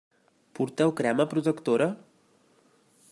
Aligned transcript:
Porteu 0.59 0.91
crema 0.99 1.27
protectora? 1.33 1.89